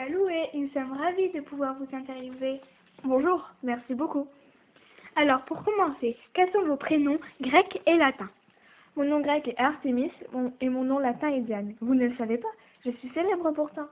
[0.00, 2.58] Salut et nous sommes ravis de pouvoir vous interviewer.
[3.04, 4.26] Bonjour, merci beaucoup.
[5.14, 8.30] Alors, pour commencer, quels sont vos prénoms grecs et latins?
[8.96, 10.10] Mon nom grec est Artemis
[10.62, 11.74] et mon nom latin est Diane.
[11.82, 12.48] Vous ne le savez pas
[12.86, 13.88] Je suis célèbre pourtant.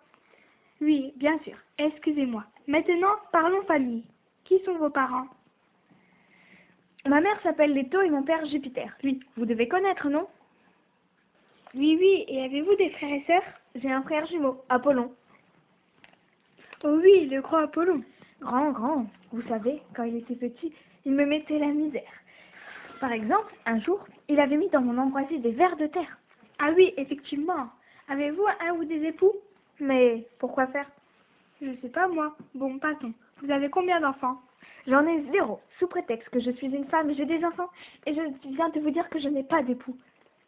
[0.80, 1.58] Oui, bien sûr.
[1.76, 2.42] Excusez-moi.
[2.68, 4.04] Maintenant, parlons famille.
[4.44, 5.26] Qui sont vos parents?
[7.04, 8.96] Ma mère s'appelle Leto et mon père Jupiter.
[9.02, 10.26] Lui, vous devez connaître, non?
[11.74, 12.24] Oui, oui.
[12.28, 13.52] Et avez-vous des frères et sœurs?
[13.74, 15.12] J'ai un frère jumeau, Apollon.
[16.84, 18.02] Oh oui, le grand Apollon.
[18.40, 19.06] Grand, grand.
[19.32, 20.72] Vous savez, quand il était petit,
[21.04, 22.02] il me mettait la misère.
[23.00, 26.18] Par exemple, un jour, il avait mis dans mon ambroisie des vers de terre.
[26.58, 27.68] Ah oui, effectivement.
[28.08, 29.32] Avez-vous un ou des époux?
[29.80, 30.88] Mais pourquoi faire?
[31.60, 32.36] Je sais pas moi.
[32.54, 33.12] Bon, passons.
[33.42, 34.40] Vous avez combien d'enfants?
[34.86, 37.68] J'en ai zéro, sous prétexte que je suis une femme, j'ai des enfants,
[38.06, 39.96] et je viens de vous dire que je n'ai pas d'époux.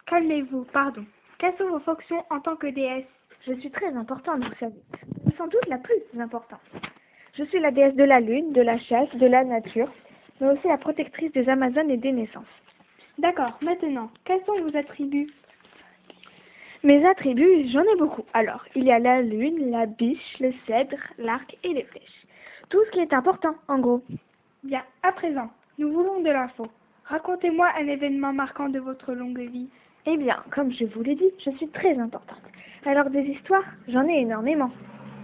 [0.06, 1.04] Calmez-vous, pardon.
[1.38, 3.04] Quelles sont vos fonctions en tant que déesse?
[3.46, 4.82] Je suis très importante, vous savez.
[5.40, 6.60] Sans doute la plus importante.
[7.32, 9.90] Je suis la déesse de la lune, de la chasse, de la nature,
[10.38, 12.44] mais aussi la protectrice des Amazones et des naissances.
[13.16, 15.32] D'accord, maintenant, quels sont vos attributs?
[16.82, 18.26] Mes attributs, j'en ai beaucoup.
[18.34, 22.26] Alors, il y a la lune, la biche, le cèdre, l'arc et les flèches.
[22.68, 24.02] Tout ce qui est important, en gros.
[24.62, 26.66] Bien, à présent, nous voulons de l'info.
[27.06, 29.70] Racontez-moi un événement marquant de votre longue vie.
[30.04, 32.42] Eh bien, comme je vous l'ai dit, je suis très importante.
[32.84, 34.70] Alors des histoires, j'en ai énormément.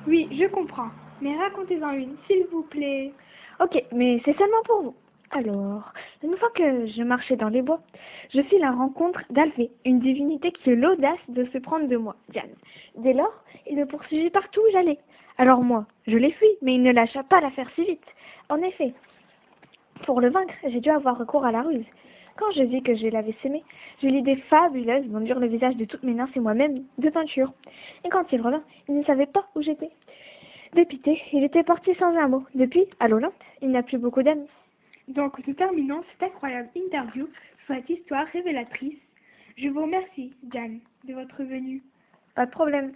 [0.06, 0.90] Oui, je comprends.
[1.20, 3.12] Mais racontez-en une, s'il vous plaît.
[3.60, 4.94] Ok, mais c'est seulement pour vous.
[5.32, 7.80] Alors, une fois que je marchais dans les bois,
[8.32, 12.14] je fis la rencontre d'Alphée, une divinité qui eut l'audace de se prendre de moi,
[12.28, 12.54] Diane.
[12.96, 13.34] Dès lors,
[13.68, 14.98] il me poursuivit partout où j'allais.
[15.38, 18.06] Alors moi, je l'ai fui, mais il ne lâcha pas l'affaire si vite.
[18.48, 18.94] En effet,
[20.04, 21.86] pour le vaincre, j'ai dû avoir recours à la ruse.
[22.36, 23.64] Quand je vis que je l'avais sémé,
[24.02, 27.52] j'ai l'idée fabuleuse d'enduire le visage de toutes mes nymphes et moi-même de peinture.
[28.04, 29.90] Et quand il revint, il ne savait pas où j'étais.
[30.74, 32.44] Dépité, il était parti sans un mot.
[32.54, 34.48] Depuis, à l'Olympe, il n'a plus beaucoup d'amis.
[35.08, 37.26] Donc, nous terminons cette incroyable interview
[37.64, 38.98] sur cette histoire révélatrice.
[39.56, 41.82] Je vous remercie, Diane, de votre venue.
[42.34, 42.92] Pas de problème.